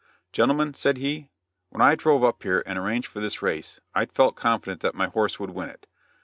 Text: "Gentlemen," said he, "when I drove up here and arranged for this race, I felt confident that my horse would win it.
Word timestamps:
"Gentlemen," 0.33 0.73
said 0.73 0.97
he, 0.97 1.29
"when 1.69 1.79
I 1.79 1.93
drove 1.93 2.23
up 2.23 2.41
here 2.41 2.63
and 2.65 2.79
arranged 2.79 3.07
for 3.07 3.19
this 3.19 3.43
race, 3.43 3.79
I 3.93 4.07
felt 4.07 4.35
confident 4.35 4.81
that 4.81 4.95
my 4.95 5.05
horse 5.09 5.39
would 5.39 5.51
win 5.51 5.69
it. 5.69 5.85